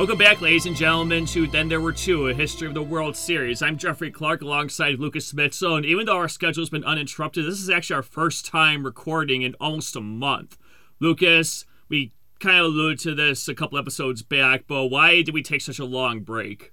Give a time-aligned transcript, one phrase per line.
[0.00, 3.14] Welcome back, ladies and gentlemen, to Then There Were Two, a history of the World
[3.14, 3.60] Series.
[3.60, 5.52] I'm Jeffrey Clark alongside Lucas Smith.
[5.52, 9.42] So, and even though our schedule's been uninterrupted, this is actually our first time recording
[9.42, 10.56] in almost a month.
[11.00, 15.42] Lucas, we kind of alluded to this a couple episodes back, but why did we
[15.42, 16.72] take such a long break?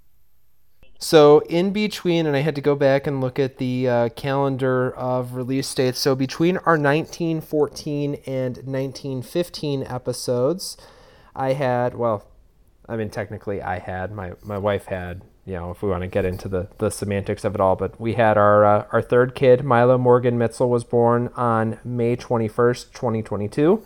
[0.97, 4.95] So in between, and I had to go back and look at the uh, calendar
[4.95, 5.99] of release dates.
[5.99, 10.77] So between our 1914 and 1915 episodes,
[11.35, 12.25] I had well,
[12.87, 16.07] I mean technically I had my my wife had you know if we want to
[16.07, 19.35] get into the the semantics of it all, but we had our uh, our third
[19.35, 23.83] kid, Mila Morgan Mitzel, was born on May 21st, 2022.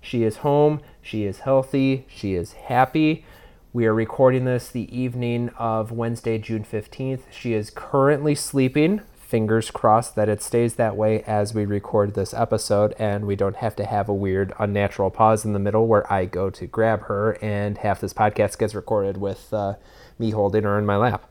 [0.00, 0.80] She is home.
[1.02, 2.06] She is healthy.
[2.08, 3.24] She is happy.
[3.72, 7.20] We are recording this the evening of Wednesday, June 15th.
[7.30, 9.02] She is currently sleeping.
[9.28, 13.56] Fingers crossed that it stays that way as we record this episode and we don't
[13.56, 17.02] have to have a weird, unnatural pause in the middle where I go to grab
[17.02, 19.74] her and half this podcast gets recorded with uh,
[20.18, 21.28] me holding her in my lap.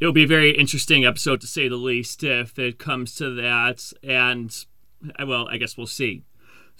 [0.00, 3.92] It'll be a very interesting episode to say the least if it comes to that.
[4.02, 4.56] And,
[5.22, 6.22] well, I guess we'll see.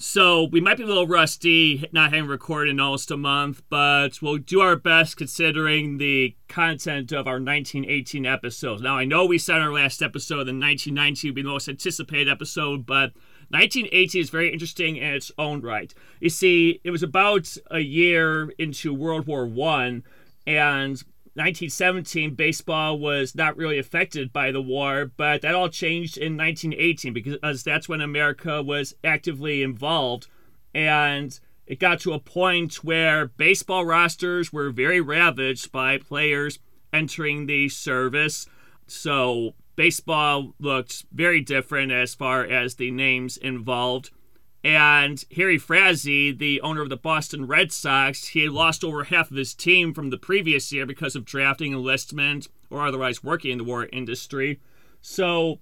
[0.02, 4.22] So we might be a little rusty, not having recorded in almost a month, but
[4.22, 8.80] we'll do our best considering the content of our 1918 episodes.
[8.80, 12.30] Now I know we said our last episode the 1919 would be the most anticipated
[12.30, 13.12] episode, but
[13.50, 15.92] 1918 is very interesting in its own right.
[16.18, 20.02] You see, it was about a year into World War One,
[20.46, 21.02] and
[21.40, 27.14] 1917, baseball was not really affected by the war, but that all changed in 1918
[27.14, 30.28] because that's when America was actively involved.
[30.74, 36.58] And it got to a point where baseball rosters were very ravaged by players
[36.92, 38.46] entering the service.
[38.86, 44.10] So baseball looked very different as far as the names involved.
[44.62, 49.30] And Harry Frazee, the owner of the Boston Red Sox, he had lost over half
[49.30, 53.58] of his team from the previous year because of drafting, enlistment, or otherwise working in
[53.58, 54.60] the war industry.
[55.00, 55.60] So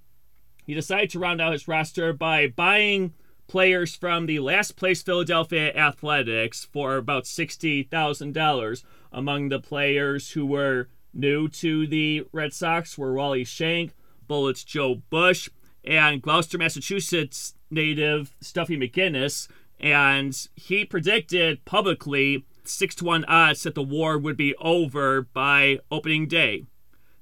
[0.66, 3.14] he decided to round out his roster by buying
[3.46, 8.84] players from the last place Philadelphia Athletics for about $60,000.
[9.12, 13.92] Among the players who were new to the Red Sox were Wally Schang,
[14.26, 15.48] Bullets Joe Bush,
[15.84, 19.48] and Gloucester, Massachusetts native Stuffy McInnis,
[19.80, 25.78] and he predicted publicly six to one odds that the war would be over by
[25.90, 26.64] opening day.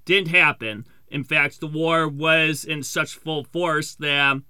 [0.05, 0.87] Didn't happen.
[1.09, 4.43] In fact, the war was in such full force that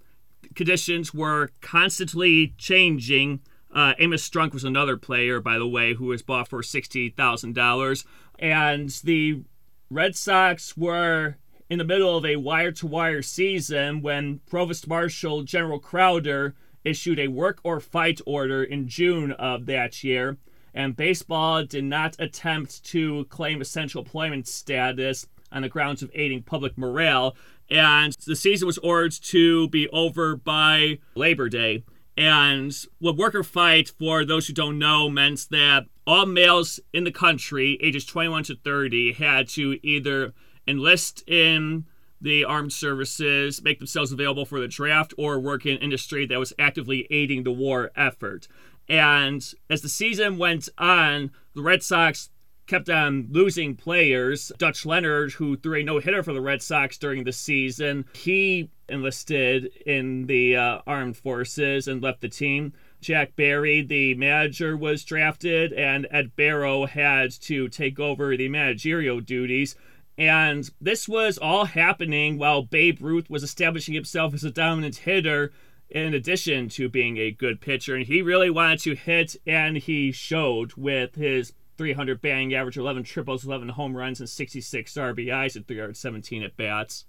[0.54, 3.40] conditions were constantly changing.
[3.74, 7.54] Uh, Amos Strunk was another player, by the way, who was bought for sixty thousand
[7.54, 8.04] dollars,
[8.38, 9.42] and the
[9.90, 11.36] Red Sox were
[11.68, 16.54] in the middle of a wire to wire season when Provost Marshal General Crowder
[16.84, 20.38] issued a work or fight order in June of that year,
[20.72, 26.42] and baseball did not attempt to claim essential employment status on the grounds of aiding
[26.42, 27.36] public morale,
[27.68, 31.82] and the season was ordered to be over by Labor Day.
[32.16, 37.04] And what work or fight, for those who don't know, meant that all males in
[37.04, 40.32] the country, ages 21 to 30, had to either
[40.66, 41.84] enlist in
[42.20, 46.52] the armed services, make themselves available for the draft, or work in industry that was
[46.58, 48.48] actively aiding the war effort.
[48.88, 52.30] And as the season went on, the Red Sox
[52.66, 54.50] kept on losing players.
[54.58, 58.70] Dutch Leonard, who threw a no hitter for the Red Sox during the season, he
[58.88, 62.72] enlisted in the uh, armed forces and left the team.
[63.00, 69.20] Jack Barry, the manager, was drafted, and Ed Barrow had to take over the managerial
[69.20, 69.76] duties.
[70.18, 75.52] And this was all happening while Babe Ruth was establishing himself as a dominant hitter
[75.90, 77.94] in addition to being a good pitcher.
[77.94, 83.04] And he really wanted to hit, and he showed with his 300 batting average, 11
[83.04, 87.04] triples, 11 home runs, and 66 RBIs at 317 at bats.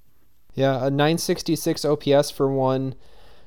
[0.53, 2.95] Yeah, a 966 OPS for one.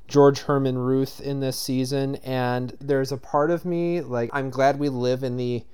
[0.09, 4.81] George Herman Ruth in this season, and there's a part of me like I'm glad
[4.81, 5.65] we live in the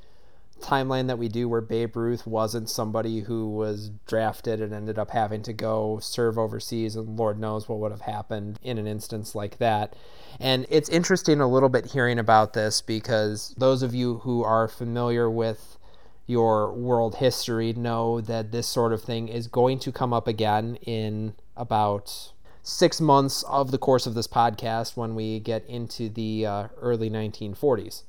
[0.61, 5.11] timeline that we do where Babe Ruth wasn't somebody who was drafted and ended up
[5.11, 9.35] having to go serve overseas and Lord knows what would have happened in an instance
[9.35, 9.95] like that.
[10.41, 14.69] And it's interesting a little bit hearing about this because those of you who are
[14.69, 15.79] familiar with
[16.27, 20.77] your world history know that this sort of thing is going to come up again
[20.83, 22.33] in about
[22.63, 27.09] six months of the course of this podcast when we get into the uh, early
[27.09, 28.03] 1940s.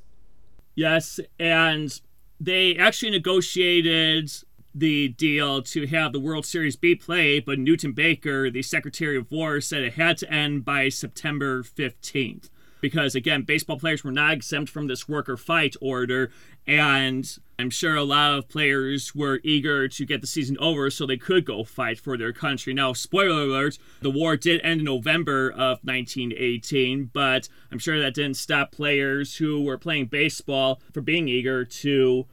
[0.74, 2.00] Yes, and
[2.40, 4.30] they actually negotiated
[4.74, 9.30] the deal to have the World Series be played, but Newton Baker, the Secretary of
[9.30, 12.48] War, said it had to end by September 15th.
[12.80, 16.30] Because again, baseball players were not exempt from this work or fight order,
[16.66, 21.06] and I'm sure a lot of players were eager to get the season over so
[21.06, 22.72] they could go fight for their country.
[22.74, 28.14] Now, spoiler alert, the war did end in November of 1918, but I'm sure that
[28.14, 32.26] didn't stop players who were playing baseball from being eager to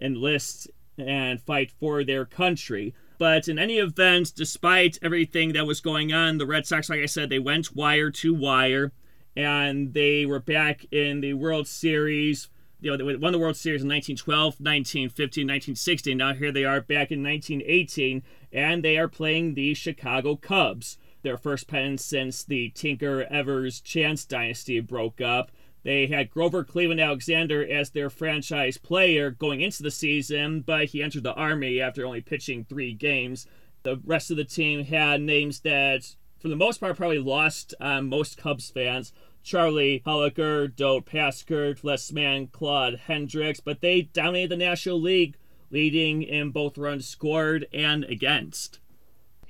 [0.00, 2.94] enlist and fight for their country.
[3.18, 7.06] But in any event, despite everything that was going on, the Red Sox, like I
[7.06, 8.92] said, they went wire to wire
[9.38, 12.48] and they were back in the World Series.
[12.80, 16.18] You know, they won the World Series in 1912, 1915, 1916.
[16.18, 20.98] Now here they are back in 1918, and they are playing the Chicago Cubs.
[21.22, 25.52] Their first pennant since the Tinker Evers Chance dynasty broke up.
[25.84, 31.00] They had Grover Cleveland Alexander as their franchise player going into the season, but he
[31.00, 33.46] entered the Army after only pitching three games.
[33.84, 38.08] The rest of the team had names that, for the most part, probably lost um,
[38.08, 39.12] most Cubs fans.
[39.42, 45.36] Charlie Hollocher, Dode Paskert, Les Mann, Claude Hendrix, but they dominated the National League,
[45.70, 48.80] leading in both runs scored and against.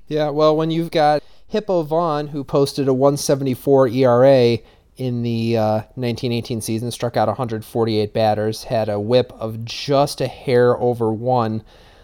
[0.07, 4.59] Yeah, well, when you've got Hippo Vaughn, who posted a 174 ERA
[4.97, 10.27] in the uh, 1918 season, struck out 148 batters, had a whip of just a
[10.27, 11.63] hair over one,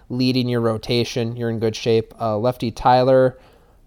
[0.08, 1.34] leading your rotation.
[1.36, 2.14] You're in good shape.
[2.20, 3.38] Uh, lefty Tyler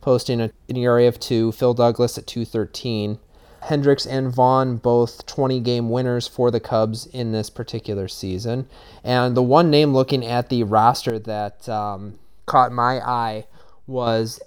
[0.02, 3.20] posting a, an ERA of two, Phil Douglas at 213.
[3.62, 8.68] Hendrix and Vaughn both 20 game winners for the Cubs in this particular season.
[9.04, 13.48] And the one name looking at the roster that um, caught my eye
[13.86, 14.40] was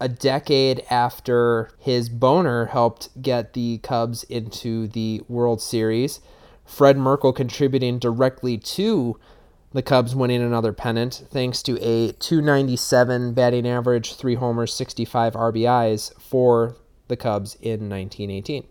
[0.00, 6.20] a decade after his boner helped get the Cubs into the World Series.
[6.64, 9.18] Fred Merkle contributing directly to
[9.72, 16.18] the Cubs winning another pennant thanks to a 297 batting average, 3 homers, 65 RBIs
[16.20, 16.76] for
[17.08, 18.66] the Cubs in 1918.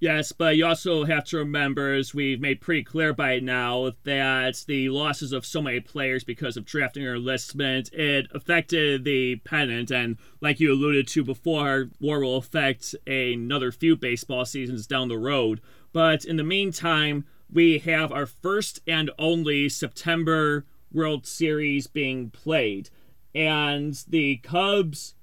[0.00, 4.62] Yes, but you also have to remember, as we've made pretty clear by now, that
[4.66, 9.90] the losses of so many players because of drafting or enlistment, it affected the pennant.
[9.90, 15.16] And like you alluded to before, war will affect another few baseball seasons down the
[15.16, 15.62] road.
[15.92, 22.90] But in the meantime, we have our first and only September World Series being played.
[23.34, 25.13] And the Cubs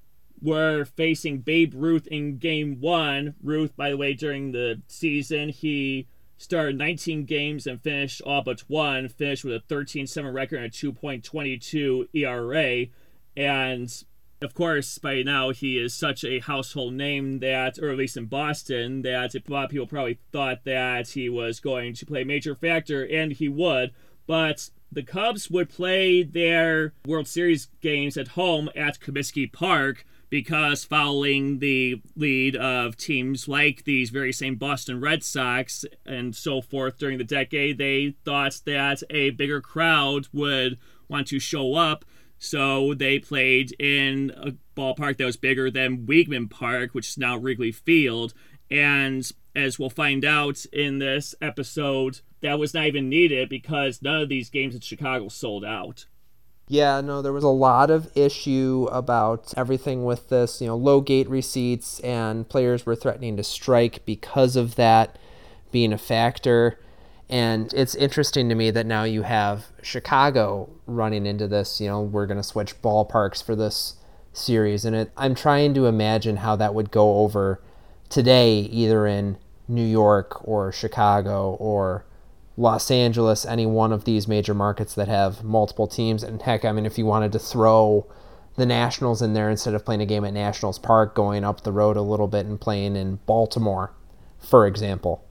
[0.41, 3.35] were facing Babe Ruth in game one.
[3.41, 6.07] Ruth, by the way, during the season, he
[6.37, 10.65] started 19 games and finished all but one, finished with a 13 7 record and
[10.65, 12.87] a 2.22 ERA.
[13.37, 14.03] And
[14.41, 18.25] of course, by now he is such a household name that, or at least in
[18.25, 22.25] Boston, that a lot of people probably thought that he was going to play a
[22.25, 23.91] major factor, and he would.
[24.25, 30.85] But the Cubs would play their World Series games at home at Comiskey Park, because
[30.85, 36.97] following the lead of teams like these very same Boston Red Sox and so forth
[36.97, 40.79] during the decade, they thought that a bigger crowd would
[41.09, 42.05] want to show up.
[42.39, 47.35] So they played in a ballpark that was bigger than Weeghman Park, which is now
[47.35, 48.33] Wrigley Field.
[48.71, 54.21] And as we'll find out in this episode, that was not even needed because none
[54.21, 56.05] of these games in Chicago sold out.
[56.71, 61.01] Yeah, no, there was a lot of issue about everything with this, you know, low
[61.01, 65.19] gate receipts, and players were threatening to strike because of that
[65.73, 66.79] being a factor.
[67.27, 72.01] And it's interesting to me that now you have Chicago running into this, you know,
[72.03, 73.95] we're going to switch ballparks for this
[74.31, 74.85] series.
[74.85, 77.61] And it, I'm trying to imagine how that would go over
[78.07, 79.37] today, either in
[79.67, 82.05] New York or Chicago or
[82.57, 86.23] Los Angeles, any one of these major markets that have multiple teams.
[86.23, 88.05] And heck, I mean, if you wanted to throw
[88.55, 91.71] the Nationals in there instead of playing a game at Nationals Park, going up the
[91.71, 93.93] road a little bit and playing in Baltimore,
[94.39, 95.23] for example.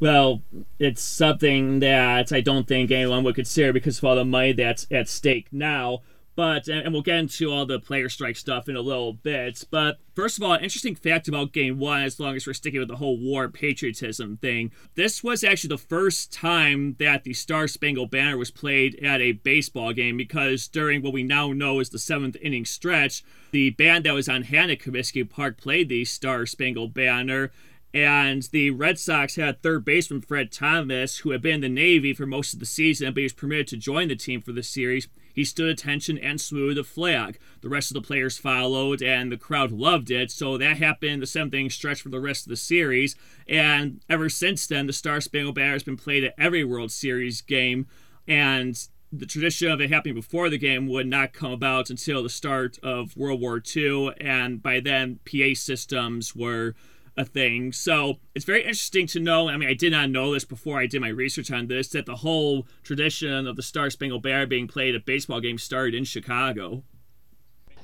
[0.00, 0.42] Well,
[0.78, 4.86] it's something that I don't think anyone would consider because of all the money that's
[4.90, 6.02] at stake now.
[6.38, 9.64] But and we'll get into all the player strike stuff in a little bit.
[9.72, 12.78] But first of all, an interesting fact about game one, as long as we're sticking
[12.78, 17.66] with the whole war patriotism thing, this was actually the first time that the Star
[17.66, 21.90] Spangled Banner was played at a baseball game because during what we now know as
[21.90, 26.04] the seventh inning stretch, the band that was on hand at Comiskey Park played the
[26.04, 27.50] Star Spangled Banner.
[27.92, 32.12] And the Red Sox had third baseman Fred Thomas, who had been in the Navy
[32.12, 34.62] for most of the season, but he was permitted to join the team for the
[34.62, 35.08] series.
[35.38, 37.38] He stood attention and saluted the flag.
[37.60, 40.32] The rest of the players followed, and the crowd loved it.
[40.32, 43.14] So that happened the same thing stretch for the rest of the series.
[43.48, 47.40] And ever since then, the Star Spangled Banner has been played at every World Series
[47.40, 47.86] game.
[48.26, 48.76] And
[49.12, 52.76] the tradition of it happening before the game would not come about until the start
[52.82, 54.14] of World War II.
[54.20, 56.74] And by then, PA systems were
[57.18, 57.72] a thing.
[57.72, 59.48] So it's very interesting to know.
[59.48, 62.06] I mean, I did not know this before I did my research on this that
[62.06, 66.04] the whole tradition of the Star Spangled Banner being played at baseball games started in
[66.04, 66.84] Chicago.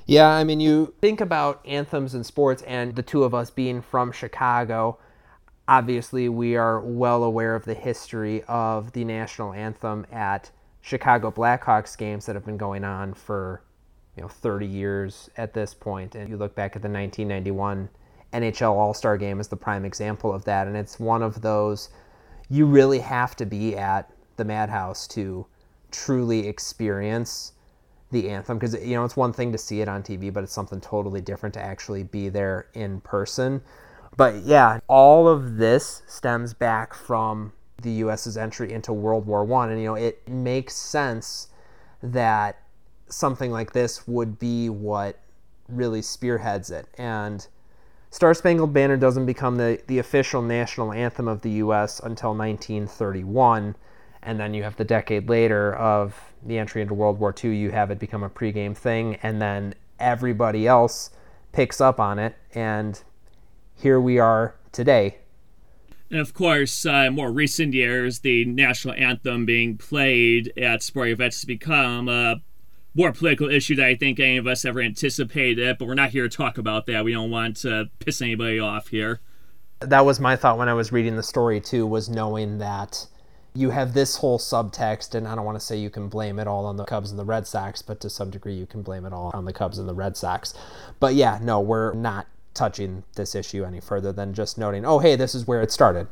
[0.05, 3.81] Yeah, I mean, you think about anthems in sports, and the two of us being
[3.81, 4.99] from Chicago,
[5.67, 10.51] obviously we are well aware of the history of the national anthem at
[10.81, 13.63] Chicago Blackhawks games that have been going on for
[14.15, 16.15] you know 30 years at this point.
[16.15, 17.89] And you look back at the 1991
[18.41, 21.89] NHL All Star game is the prime example of that, and it's one of those
[22.49, 25.45] you really have to be at the Madhouse to
[25.91, 27.53] truly experience
[28.11, 30.53] the anthem because you know it's one thing to see it on TV, but it's
[30.53, 33.61] something totally different to actually be there in person.
[34.17, 37.51] But yeah, all of this stems back from
[37.81, 41.47] the U.S.'s entry into World War One, and you know it makes sense
[42.01, 42.59] that
[43.07, 45.19] something like this would be what
[45.67, 46.87] really spearheads it.
[46.97, 47.45] And
[48.15, 51.99] Star Spangled Banner doesn't become the, the official national anthem of the U.S.
[51.99, 53.75] until 1931
[54.23, 57.71] and then you have the decade later of the entry into World War II, you
[57.71, 61.09] have it become a pregame thing, and then everybody else
[61.51, 63.03] picks up on it, and
[63.75, 65.17] here we are today.
[66.09, 71.41] And of course, uh, more recent years, the national anthem being played at sporting events
[71.41, 72.41] has become a
[72.95, 76.27] more political issue that I think any of us ever anticipated, but we're not here
[76.27, 77.03] to talk about that.
[77.03, 79.19] We don't want to piss anybody off here.
[79.81, 83.05] That was my thought when I was reading the story, too, was knowing that
[83.53, 86.47] you have this whole subtext, and I don't want to say you can blame it
[86.47, 89.05] all on the Cubs and the Red Sox, but to some degree you can blame
[89.05, 90.53] it all on the Cubs and the Red Sox.
[90.99, 95.15] But yeah, no, we're not touching this issue any further than just noting, oh, hey,
[95.17, 96.07] this is where it started.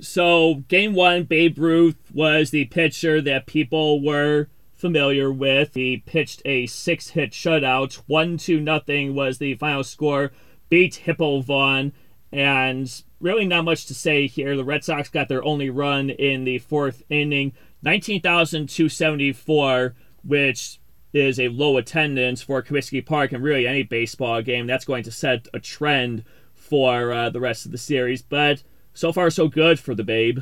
[0.00, 5.74] So, game one, Babe Ruth was the pitcher that people were familiar with.
[5.74, 7.94] He pitched a six hit shutout.
[8.06, 10.32] One to nothing was the final score.
[10.68, 11.92] Beat Hippo Vaughn.
[12.30, 14.54] And really not much to say here.
[14.56, 20.78] The Red Sox got their only run in the fourth inning, 19,274, which
[21.12, 24.66] is a low attendance for Comiskey Park and really any baseball game.
[24.66, 28.20] That's going to set a trend for uh, the rest of the series.
[28.22, 30.40] But so far, so good for the Babe.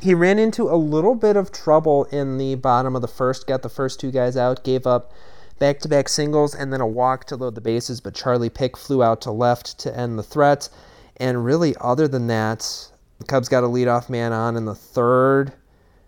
[0.00, 3.62] He ran into a little bit of trouble in the bottom of the first, got
[3.62, 5.12] the first two guys out, gave up
[5.58, 8.76] back to back singles and then a walk to load the bases, but Charlie Pick
[8.76, 10.68] flew out to left to end the threat.
[11.16, 15.52] And really, other than that, the Cubs got a leadoff man on in the third,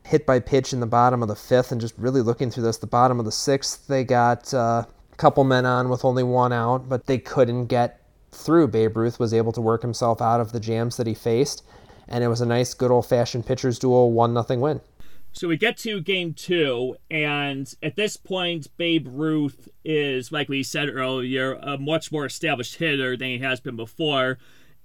[0.04, 2.76] hit by pitch in the bottom of the fifth, and just really looking through this,
[2.76, 6.52] the bottom of the sixth, they got uh, a couple men on with only one
[6.52, 8.68] out, but they couldn't get through.
[8.68, 11.64] Babe Ruth was able to work himself out of the jams that he faced,
[12.09, 14.81] and it was a nice, good old fashioned pitcher's duel, one nothing win.
[15.33, 20.62] So we get to game two, and at this point, Babe Ruth is, like we
[20.62, 24.38] said earlier, a much more established hitter than he has been before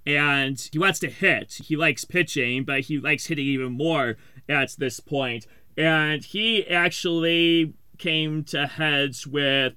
[0.06, 1.54] and he wants to hit.
[1.64, 4.16] He likes pitching, but he likes hitting even more
[4.48, 5.46] at this point.
[5.76, 9.74] And he actually came to heads with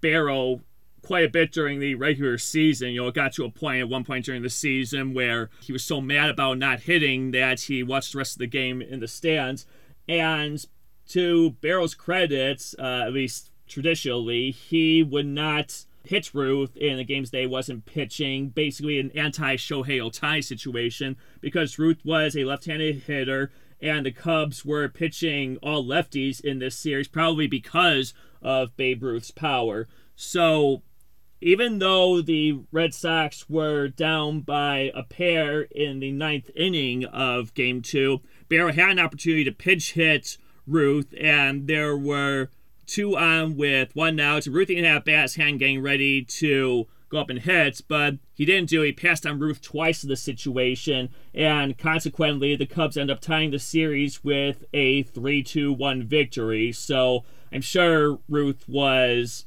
[0.00, 0.62] Barrow
[1.02, 2.90] quite a bit during the regular season.
[2.90, 5.72] You know, it got to a point at one point during the season where he
[5.72, 9.00] was so mad about not hitting that he watched the rest of the game in
[9.00, 9.66] the stands.
[10.08, 10.64] And
[11.08, 17.30] to Barrow's credit, uh, at least traditionally, he would not pitch Ruth in the games
[17.30, 23.02] they wasn't pitching, basically an anti Shohei Ohtani situation because Ruth was a left handed
[23.02, 23.50] hitter
[23.82, 29.30] and the Cubs were pitching all lefties in this series, probably because of Babe Ruth's
[29.30, 29.88] power.
[30.16, 30.82] So
[31.40, 37.54] even though the Red Sox were down by a pair in the ninth inning of
[37.54, 42.50] game two, Barrow had an opportunity to pitch hit Ruth, and there were
[42.86, 44.46] two on with one out.
[44.46, 48.68] Ruth didn't have Bass hand getting ready to go up and hit, but he didn't
[48.68, 48.82] do.
[48.82, 53.50] He passed on Ruth twice in the situation, and consequently, the Cubs end up tying
[53.50, 56.72] the series with a 3 2 1 victory.
[56.72, 59.46] So I'm sure Ruth was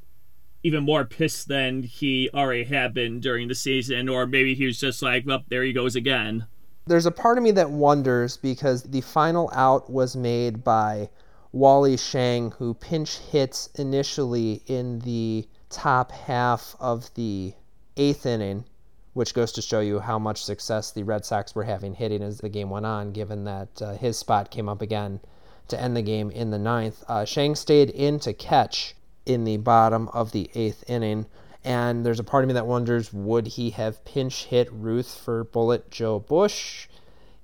[0.63, 4.79] even more pissed than he already had been during the season, or maybe he was
[4.79, 6.47] just like, well, there he goes again.
[6.85, 11.09] There's a part of me that wonders because the final out was made by
[11.51, 17.53] Wally Schang, who pinch hits initially in the top half of the
[17.95, 18.65] eighth inning,
[19.13, 22.39] which goes to show you how much success the Red Sox were having hitting as
[22.39, 25.19] the game went on, given that uh, his spot came up again
[25.67, 27.03] to end the game in the ninth.
[27.07, 31.25] Uh, Schang stayed in to catch in the bottom of the eighth inning.
[31.63, 35.45] And there's a part of me that wonders would he have pinch hit Ruth for
[35.45, 36.87] Bullet Joe Bush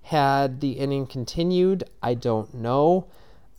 [0.04, 1.84] had the inning continued?
[2.02, 3.08] I don't know.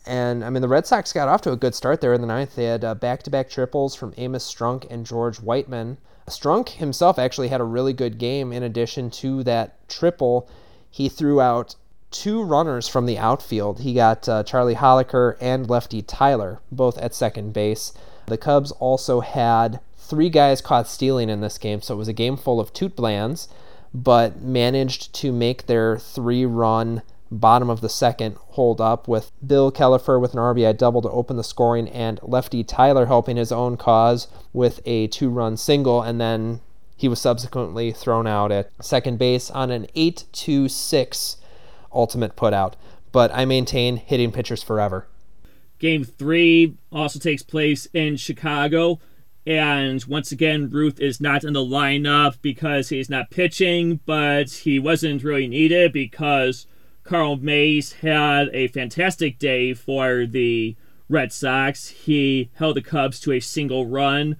[0.05, 2.27] And I mean, the Red Sox got off to a good start there in the
[2.27, 2.55] ninth.
[2.55, 5.97] They had back to back triples from Amos Strunk and George Whiteman
[6.27, 10.47] Strunk himself actually had a really good game in addition to that triple.
[10.89, 11.75] He threw out
[12.09, 13.79] two runners from the outfield.
[13.79, 17.93] He got uh, Charlie Hollocher and lefty Tyler, both at second base.
[18.27, 22.13] The Cubs also had three guys caught stealing in this game, so it was a
[22.13, 23.47] game full of TOOTBLANs,
[23.93, 27.01] but managed to make their three run
[27.31, 31.37] bottom of the second hold up with Bill Killefer with an RBI double to open
[31.37, 36.19] the scoring and lefty Tyler helping his own cause with a two run single and
[36.19, 36.59] then
[36.97, 41.37] he was subsequently thrown out at second base on an 8 2 6
[41.91, 42.73] ultimate putout.
[43.11, 45.07] But I maintain hitting pitchers forever.
[45.81, 48.99] Game three also takes place in Chicago.
[49.47, 54.77] And once again, Ruth is not in the lineup because he's not pitching, but he
[54.77, 56.67] wasn't really needed because
[57.03, 60.75] Carl Mays had a fantastic day for the
[61.09, 61.87] Red Sox.
[61.87, 64.35] He held the Cubs to a single run,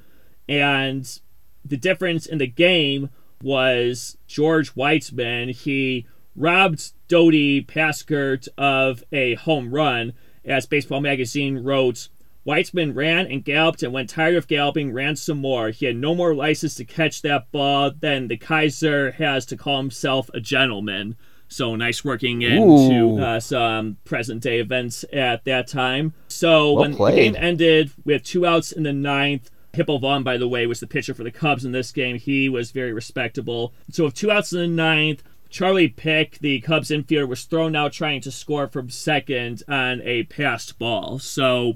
[0.48, 1.20] and
[1.66, 3.10] the difference in the game
[3.42, 5.50] was George Whiteman.
[5.50, 6.06] He
[6.36, 10.14] robbed Dode Paskert of a home run,
[10.46, 12.10] as Baseball Magazine wrote.
[12.44, 15.70] Whiteman ran and galloped and when tired of galloping, ran some more.
[15.70, 19.78] He had no more license to catch that ball than the Kaiser has to call
[19.78, 21.16] himself a gentleman.
[21.48, 26.14] So nice working into uh, some present day events at that time.
[26.30, 27.18] So well when played.
[27.18, 30.80] the game ended with two outs in the ninth, Hippo Vaughn, by the way, was
[30.80, 32.18] the pitcher for the Cubs in this game.
[32.18, 33.74] He was very respectable.
[33.90, 37.92] So with two outs in the ninth, Charlie Pick, the Cubs infielder, was thrown out
[37.92, 41.20] trying to score from second on a passed ball.
[41.20, 41.74] So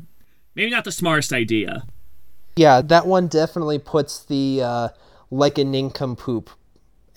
[0.55, 1.85] maybe not the smartest idea.
[2.55, 4.89] Yeah, that one definitely puts the uh,
[5.29, 6.49] like a nincompoop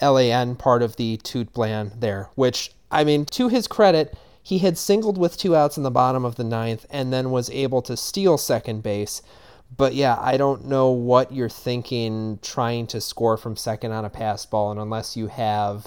[0.02, 5.16] LAN part of the TOOTBLAN there, which, I mean, to his credit, he had singled
[5.16, 8.37] with two outs in the bottom of the ninth and then was able to steal
[8.37, 9.22] second base.
[9.76, 14.11] But yeah, I don't know what you're thinking trying to score from second on a
[14.11, 15.87] pass ball, and unless you have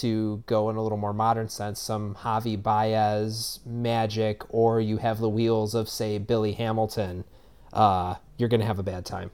[0.00, 5.18] to go in a little more modern sense, some Javi Baez magic, or you have
[5.18, 7.24] the wheels of, say, Billy Hamilton,
[7.72, 9.30] uh, you're going to have a bad time.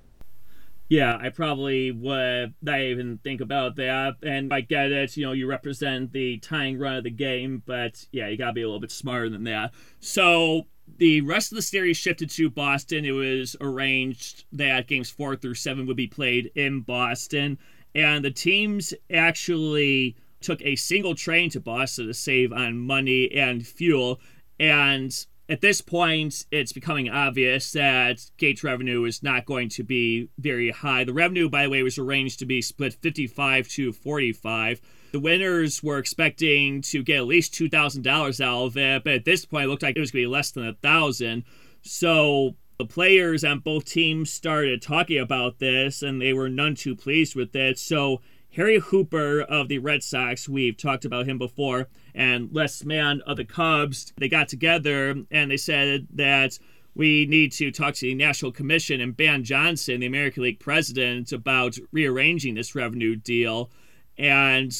[0.89, 4.17] Yeah, I probably would not even think about that.
[4.23, 8.07] And I get it, you know, you represent the tying run of the game, but
[8.13, 9.73] yeah, you gotta be a little bit smarter than that.
[10.01, 10.67] So
[10.99, 13.07] the rest of the series shifted to Boston.
[13.07, 17.57] It was arranged that games four through seven would be played in Boston.
[17.95, 23.67] And the teams actually took a single train to Boston to save on money and
[23.67, 24.21] fuel.
[24.59, 25.15] And
[25.49, 30.71] at this point, it's becoming obvious that gate revenue is not going to be very
[30.71, 31.05] high.
[31.05, 34.81] The revenue, by the way, was arranged to be split 55 to 45.
[35.13, 39.45] The winners were expecting to get at least $2,000 out of it, but at this
[39.45, 41.45] point, it looked like it was going to be less than a thousand.
[41.83, 46.97] So the players on both teams started talking about this, and they were none too
[46.97, 47.79] pleased with it.
[47.79, 48.23] So
[48.55, 53.39] Harry Hooper of the Red Sox, we've talked about him before, and Les Mann of
[53.39, 56.59] the Cubs, they got together and they said that
[56.95, 61.33] we need to talk to the National Commission and Ban Johnson, the American League president,
[61.33, 63.71] about rearranging this revenue deal.
[64.19, 64.71] And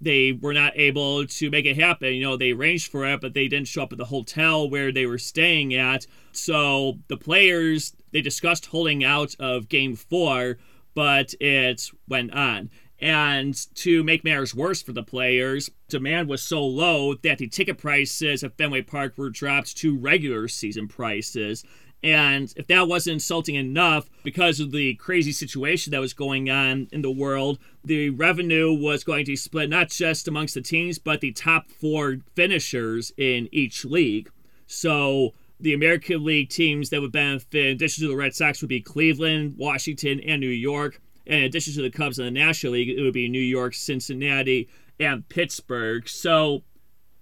[0.00, 2.12] they were not able to make it happen.
[2.12, 4.90] You know, they arranged for it, but they didn't show up at the hotel where
[4.90, 6.04] they were staying at.
[6.32, 10.58] So the players, they discussed holding out of game four,
[10.94, 12.70] but it went on.
[13.00, 17.78] And to make matters worse for the players, demand was so low that the ticket
[17.78, 21.64] prices at Fenway Park were dropped to regular season prices.
[22.02, 26.88] And if that wasn't insulting enough, because of the crazy situation that was going on
[26.92, 30.98] in the world, the revenue was going to be split not just amongst the teams,
[30.98, 34.30] but the top four finishers in each league.
[34.66, 38.68] So the American League teams that would benefit, in addition to the Red Sox, would
[38.68, 41.00] be Cleveland, Washington, and New York.
[41.26, 44.68] In addition to the Cubs in the National League, it would be New York, Cincinnati,
[44.98, 46.08] and Pittsburgh.
[46.08, 46.62] So,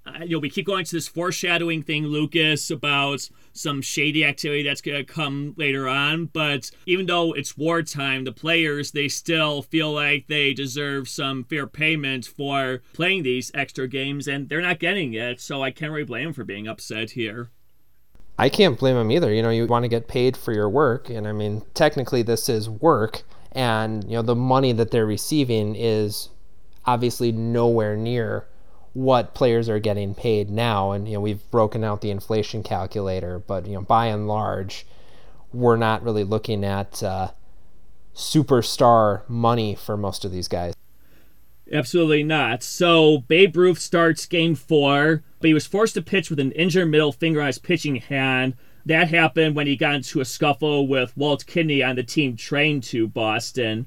[0.07, 4.63] uh, you know, we keep going to this foreshadowing thing, Lucas, about some shady activity
[4.63, 6.27] that's going to come later on.
[6.27, 11.67] But even though it's wartime, the players, they still feel like they deserve some fair
[11.67, 15.41] payment for playing these extra games, and they're not getting it.
[15.41, 17.51] So I can't really blame them for being upset here.
[18.39, 19.33] I can't blame them either.
[19.33, 21.11] You know, you want to get paid for your work.
[21.11, 25.75] And I mean, technically, this is work and you know the money that they're receiving
[25.77, 26.29] is
[26.85, 28.47] obviously nowhere near
[28.93, 33.39] what players are getting paid now and you know we've broken out the inflation calculator
[33.39, 34.87] but you know by and large
[35.53, 37.29] we're not really looking at uh,
[38.15, 40.75] superstar money for most of these guys
[41.71, 42.63] Absolutely not.
[42.63, 46.91] So Babe Ruth starts game four, but he was forced to pitch with an injured
[46.91, 48.55] middle finger on his pitching hand.
[48.89, 52.81] That happened when he got into a scuffle with Walt Kinney on the team train
[52.81, 53.87] to Boston.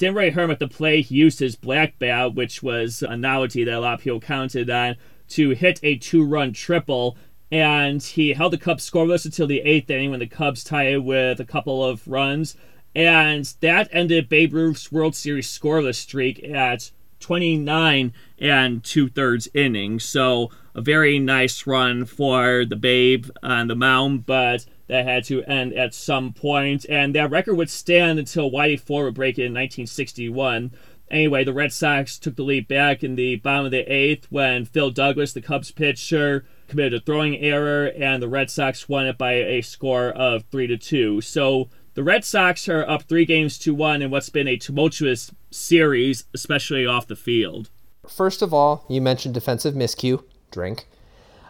[0.00, 1.02] him at the play.
[1.02, 4.68] He used his black bat, which was a novelty that a lot of people counted
[4.68, 4.96] on,
[5.28, 7.16] to hit a two run triple.
[7.52, 11.38] And he held the Cubs scoreless until the eighth inning when the Cubs tied with
[11.38, 12.56] a couple of runs.
[12.92, 20.04] And that ended Babe Ruth's World Series scoreless streak at 29 and two thirds innings.
[20.04, 25.44] So a very nice run for the Babe on the mound, but that had to
[25.44, 29.42] end at some point, and that record would stand until Whitey Ford would break it
[29.42, 30.72] in 1961.
[31.10, 34.64] Anyway, the Red Sox took the lead back in the bottom of the eighth when
[34.64, 39.18] Phil Douglas, the Cubs pitcher, committed a throwing error, and the Red Sox won it
[39.18, 41.20] by a score of three to two.
[41.20, 45.32] So the Red Sox are up three games to one in what's been a tumultuous
[45.50, 47.70] series, especially off the field.
[48.10, 50.86] First of all, you mentioned defensive miscue, drink.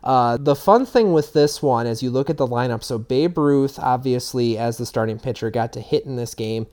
[0.03, 3.37] Uh, the fun thing with this one, as you look at the lineup, so Babe
[3.37, 6.67] Ruth, obviously, as the starting pitcher, got to hit in this game.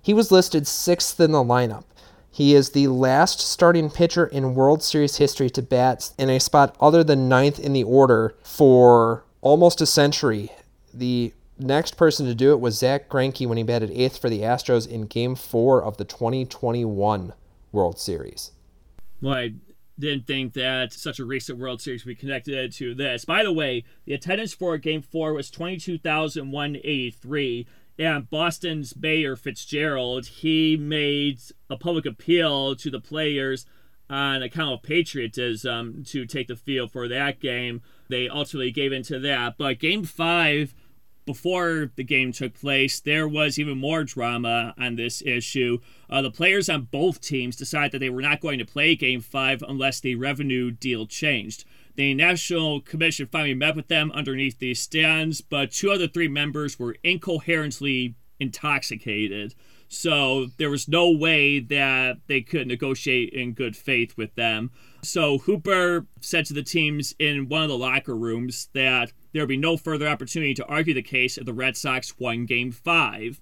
[0.00, 1.84] He was listed sixth in the lineup.
[2.30, 6.74] He is the last starting pitcher in World Series history to bat in a spot
[6.80, 10.50] other than ninth in the order for almost a century.
[10.94, 14.40] The next person to do it was Zach Greinke when he batted eighth for the
[14.40, 17.34] Astros in Game 4 of the 2021
[17.70, 18.50] World Series.
[19.22, 19.54] Well, I
[19.98, 23.24] didn't think that such a recent World Series would be connected to this.
[23.24, 27.66] By the way, the attendance for Game 4 was 22,183,
[27.98, 31.38] and Boston's Mayor Fitzgerald, he made
[31.70, 33.64] a public appeal to the players
[34.10, 37.80] on account of patriotism to take the field for that game.
[38.08, 39.56] They ultimately gave into that.
[39.56, 40.74] But Game 5
[41.24, 45.78] before the game took place, there was even more drama on this issue.
[46.10, 49.20] Uh, the players on both teams decided that they were not going to play Game
[49.20, 51.64] 5 unless the revenue deal changed.
[51.94, 56.28] The National Commission finally met with them underneath the stands, but two of the three
[56.28, 59.54] members were incoherently intoxicated.
[59.88, 64.70] So there was no way that they could negotiate in good faith with them.
[65.02, 69.48] So Hooper said to the teams in one of the locker rooms that there would
[69.48, 73.40] be no further opportunity to argue the case if the Red Sox won Game 5.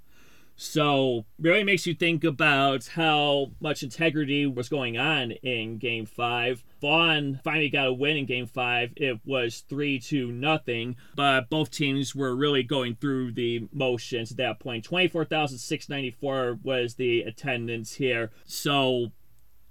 [0.63, 6.63] So, really makes you think about how much integrity was going on in Game 5.
[6.83, 8.93] Vaughn finally got a win in Game 5.
[8.97, 14.37] It was 3 to nothing, but both teams were really going through the motions at
[14.37, 14.85] that point.
[14.85, 18.31] 24,694 was the attendance here.
[18.45, 19.13] So,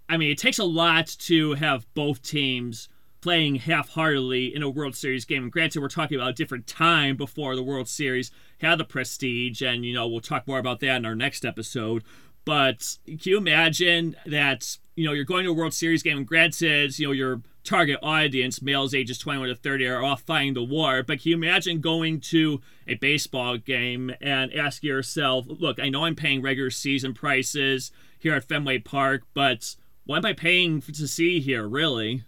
[0.10, 2.89] I mean, it takes a lot to have both teams
[3.21, 5.43] playing half-heartedly in a World Series game.
[5.43, 9.62] And granted, we're talking about a different time before the World Series had the prestige,
[9.62, 12.03] and you know we'll talk more about that in our next episode.
[12.45, 16.27] But can you imagine that you know you're going to a World Series game, and
[16.27, 20.63] granted, you know your target audience, males ages 21 to 30, are off fighting the
[20.63, 21.03] war.
[21.03, 26.05] But can you imagine going to a baseball game and asking yourself, "Look, I know
[26.05, 31.08] I'm paying regular season prices here at Fenway Park, but what am I paying to
[31.08, 32.23] see here, really?"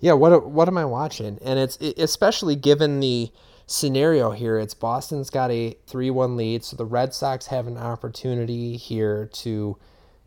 [0.00, 1.38] Yeah, what what am I watching?
[1.44, 3.30] And it's especially given the
[3.66, 4.58] scenario here.
[4.58, 9.76] It's Boston's got a three-one lead, so the Red Sox have an opportunity here to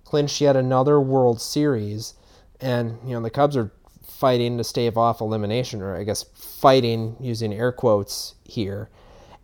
[0.06, 2.14] clinch yet another World Series,
[2.62, 3.72] and you know the Cubs are
[4.04, 8.90] fighting to stave off elimination, or I guess fighting using air quotes here,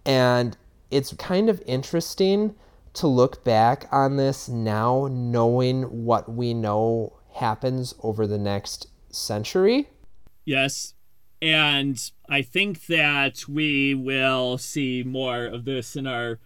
[0.05, 0.55] and
[0.91, 2.55] it's kind of interesting
[2.93, 9.87] to look back on this now, knowing what we know happens over the next century
[10.49, 10.95] Yes.
[11.43, 16.39] And I think that we will see more of this in our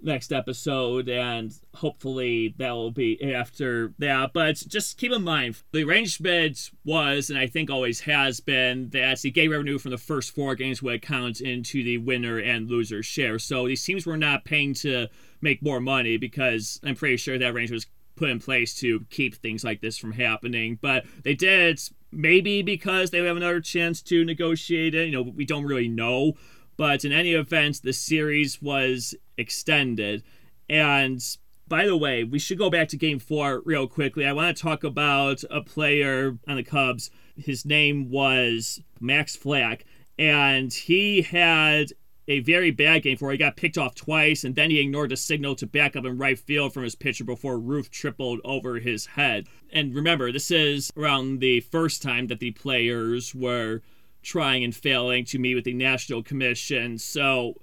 [0.00, 4.32] next episode, and hopefully that will be after that.
[4.32, 9.22] But just keep in mind, the arrangement was, and I think always has been, that
[9.22, 13.02] the gate revenue from the first four games would count into the winner and loser
[13.02, 13.40] share.
[13.40, 15.08] So these teams were not paying to
[15.40, 17.86] make more money because I'm pretty sure that arrangement was
[18.18, 20.78] put in place to keep things like this from happening.
[20.80, 25.06] But they did maybe because they have another chance to negotiate it.
[25.06, 26.34] You know, we don't really know.
[26.76, 30.22] But in any event, the series was extended.
[30.68, 31.22] And
[31.66, 34.26] by the way, we should go back to game four real quickly.
[34.26, 37.10] I want to talk about a player on the Cubs.
[37.36, 39.84] His name was Max Flack.
[40.18, 41.92] And he had
[42.28, 43.32] a very bad game for.
[43.32, 46.18] He got picked off twice, and then he ignored a signal to back up in
[46.18, 49.48] right field from his pitcher before Ruth tripled over his head.
[49.72, 53.80] And remember, this is around the first time that the players were
[54.22, 56.98] trying and failing to meet with the National Commission.
[56.98, 57.54] So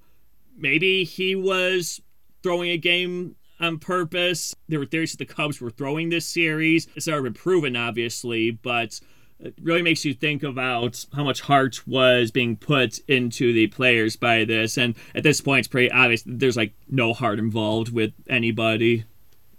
[0.57, 2.01] maybe he was
[2.41, 4.55] throwing a game on purpose.
[4.67, 6.87] There were theories that the Cubs were throwing this series.
[6.95, 8.99] It's never been proven, obviously, but
[9.39, 14.15] it really makes you think about how much heart was being put into the players
[14.15, 14.77] by this.
[14.77, 19.03] And at this point, it's pretty obvious there's like no heart involved with anybody.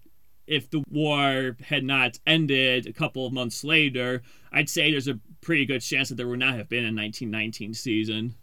[0.47, 5.19] if the war had not ended a couple of months later, I'd say there's a
[5.41, 8.35] pretty good chance that there would not have been a 1919 season.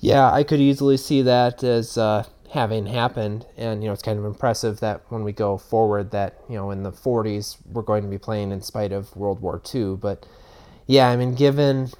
[0.00, 3.46] Yeah, I could easily see that as uh, having happened.
[3.56, 6.70] And you know it's kind of impressive that when we go forward that you know
[6.70, 10.26] in the 40s we're going to be playing in spite of World War II but
[10.86, 11.90] yeah I mean given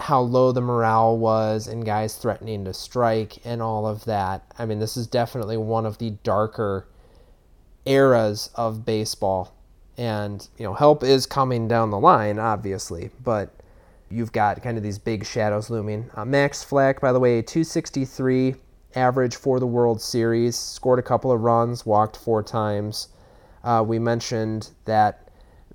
[0.00, 4.64] how low the morale was and guys threatening to strike and all of that I
[4.66, 6.86] mean this is definitely one of the darker
[7.84, 9.54] eras of baseball.
[9.96, 13.54] And you know help is coming down the line obviously but
[14.10, 16.08] you've got kind of these big shadows looming.
[16.14, 18.54] Uh, Max Flack by the way 263
[18.94, 23.08] average for the World Series, scored a couple of runs, walked four times.
[23.62, 25.28] Uh, we mentioned that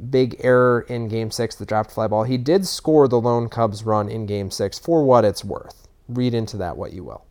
[0.09, 2.23] big error in Game 6, the dropped fly ball.
[2.23, 5.87] He did score the lone Cubs run in Game 6 for what it's worth.
[6.07, 7.25] Read into that what you will.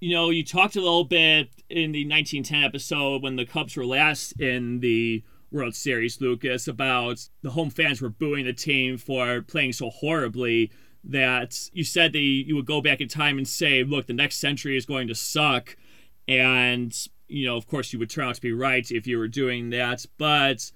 [0.00, 3.84] You know, you talked a little bit in the 1910 episode when the Cubs were
[3.84, 9.42] last in the World Series, Lucas, about the home fans were booing the team for
[9.42, 10.70] playing so horribly
[11.04, 14.36] that you said that you would go back in time and say, look, the next
[14.36, 15.76] century is going to suck.
[16.26, 16.94] And,
[17.28, 19.70] you know, of course, you would turn out to be right if you were doing
[19.70, 20.04] that.
[20.18, 20.70] But,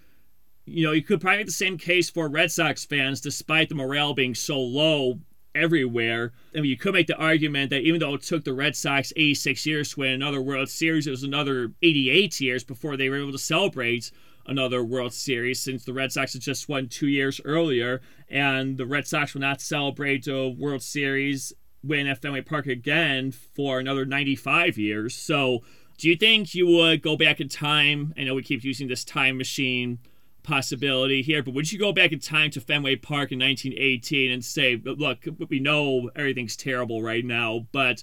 [0.65, 3.75] you know, you could probably make the same case for Red Sox fans, despite the
[3.75, 5.19] morale being so low
[5.55, 6.33] everywhere.
[6.55, 9.13] I mean, you could make the argument that even though it took the Red Sox
[9.17, 13.19] 86 years to win another World Series, it was another 88 years before they were
[13.19, 14.11] able to celebrate
[14.47, 18.87] another World Series since the Red Sox had just won two years earlier, and the
[18.87, 21.53] Red Sox will not celebrate a World Series
[21.83, 25.15] win at Fenway Park again for another 95 years.
[25.15, 25.63] So,
[25.99, 28.15] do you think you would go back in time?
[28.17, 29.99] I know we keep using this time machine
[30.43, 34.45] possibility here, but would you go back in time to Fenway Park in 1918 and
[34.45, 38.03] say, look, we know everything's terrible right now, but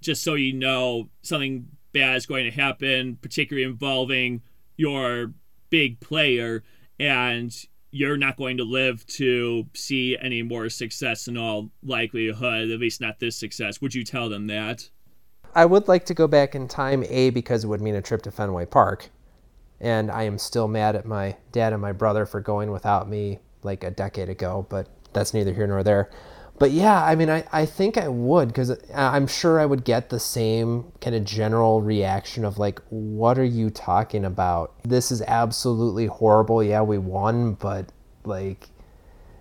[0.00, 4.42] just so you know, something bad is going to happen, particularly involving
[4.76, 5.32] your
[5.74, 6.62] big player
[7.00, 7.52] and
[7.90, 13.00] you're not going to live to see any more success in all likelihood, at least
[13.00, 13.80] not this success.
[13.80, 14.88] Would you tell them that?
[15.52, 18.22] I would like to go back in time, A, because it would mean a trip
[18.22, 19.10] to Fenway Park.
[19.80, 23.40] And I am still mad at my dad and my brother for going without me
[23.64, 26.08] like a decade ago, but that's neither here nor there
[26.58, 30.10] but yeah, I mean, I, I think I would because I'm sure I would get
[30.10, 34.72] the same kind of general reaction of like, what are you talking about?
[34.84, 36.62] This is absolutely horrible.
[36.62, 37.90] Yeah, we won, but
[38.24, 38.68] like,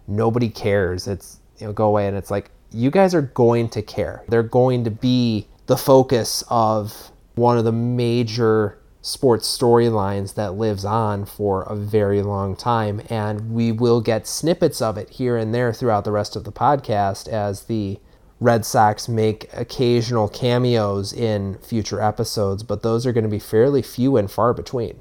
[0.08, 1.08] nobody cares.
[1.08, 2.08] It's, you know, go away.
[2.08, 4.24] And it's like, you guys are going to care.
[4.28, 10.86] They're going to be the focus of one of the major sports storylines that lives
[10.86, 13.02] on for a very long time.
[13.10, 16.54] And we will get snippets of it here and there throughout the rest of the
[16.54, 18.00] podcast as the
[18.40, 23.82] Red Sox make occasional cameos in future episodes, but those are going to be fairly
[23.82, 25.00] few and far between.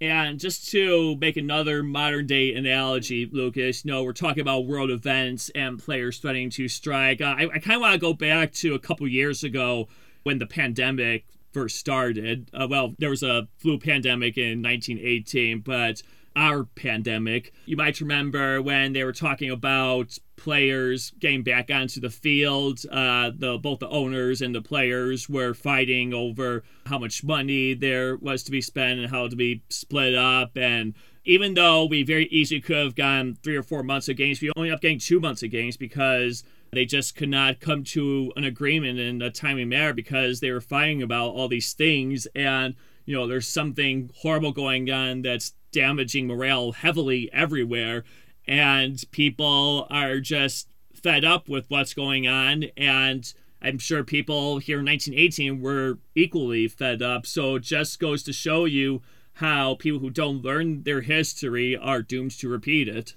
[0.00, 4.90] And just to make another modern day analogy, Lucas, you know, we're talking about world
[4.90, 7.22] events and players threatening to strike.
[7.22, 9.88] Uh, I, I kind of want to go back to a couple years ago
[10.24, 12.50] when the pandemic first started.
[12.52, 16.02] Uh, well, there was a flu pandemic in 1918, but
[16.36, 17.52] our pandemic.
[17.64, 22.80] You might remember when they were talking about players getting back onto the field.
[22.90, 28.16] Uh, the both the owners and the players were fighting over how much money there
[28.16, 30.56] was to be spent and how to be split up.
[30.56, 34.40] And even though we very easily could have gotten three or four months of games,
[34.40, 36.42] we only up getting two months of games because
[36.74, 40.60] they just could not come to an agreement in a timely manner because they were
[40.60, 42.74] fighting about all these things and
[43.06, 48.04] you know there's something horrible going on that's damaging morale heavily everywhere.
[48.46, 52.64] And people are just fed up with what's going on.
[52.76, 57.26] And I'm sure people here in 1918 were equally fed up.
[57.26, 59.02] So it just goes to show you
[59.38, 63.14] how people who don't learn their history are doomed to repeat it.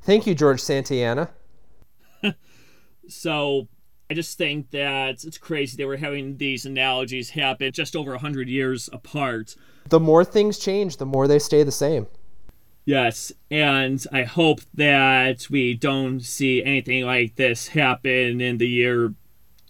[0.00, 1.28] Thank you, George Santayana.
[3.08, 3.68] So
[4.10, 8.48] I just think that it's crazy they we're having these analogies happen just over 100
[8.48, 9.56] years apart.
[9.88, 12.06] The more things change, the more they stay the same.
[12.86, 19.14] Yes, and I hope that we don't see anything like this happen in the year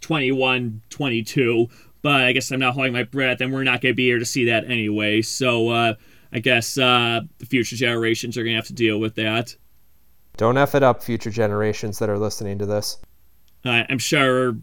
[0.00, 1.68] 2122.
[2.02, 4.18] But I guess I'm not holding my breath, and we're not going to be here
[4.18, 5.22] to see that anyway.
[5.22, 5.94] So uh,
[6.32, 9.56] I guess uh, the future generations are going to have to deal with that.
[10.36, 12.98] Don't F it up, future generations that are listening to this.
[13.64, 14.56] Uh, I'm sure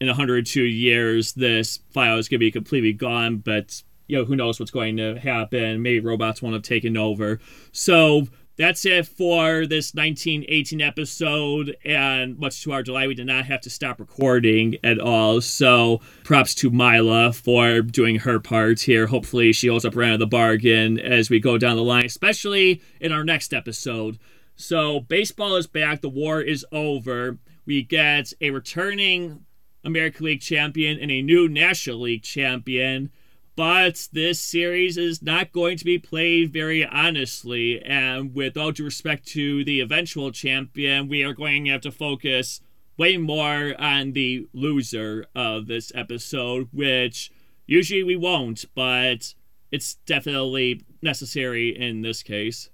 [0.00, 4.36] in 102 years this file is going to be completely gone, but you know who
[4.36, 5.80] knows what's going to happen.
[5.80, 7.40] Maybe robots won't have taken over.
[7.70, 11.76] So that's it for this 1918 episode.
[11.84, 15.40] And much to our delight, we did not have to stop recording at all.
[15.40, 19.06] So props to Mila for doing her part here.
[19.06, 23.12] Hopefully, she holds up of the bargain as we go down the line, especially in
[23.12, 24.18] our next episode.
[24.54, 26.02] So, baseball is back.
[26.02, 29.44] The war is over we get a returning
[29.84, 33.10] American League champion and a new National League champion.
[33.54, 37.82] But this series is not going to be played very honestly.
[37.82, 41.92] And with all due respect to the eventual champion, we are going to have to
[41.92, 42.60] focus
[42.96, 47.30] way more on the loser of this episode, which
[47.66, 49.34] usually we won't, but
[49.70, 52.70] it's definitely necessary in this case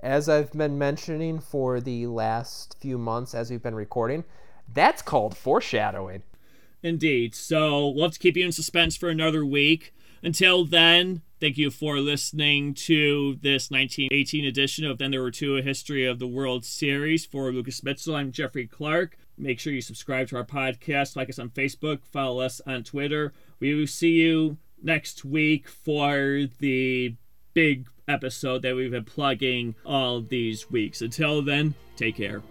[0.00, 4.24] as I've been mentioning for the last few months as we've been recording,
[4.72, 6.22] that's called foreshadowing.
[6.82, 7.34] Indeed.
[7.34, 9.92] So we'll have to keep you in suspense for another week.
[10.22, 15.56] Until then, thank you for listening to this 1918 edition of Then There Were Two,
[15.56, 17.24] A History of the World series.
[17.24, 19.16] For Lucas Mitchell, I'm Jeffrey Clark.
[19.36, 23.32] Make sure you subscribe to our podcast, like us on Facebook, follow us on Twitter.
[23.60, 27.14] We will see you next week for the
[27.54, 31.02] big episode that we've been plugging all these weeks.
[31.02, 32.42] Until then, take care.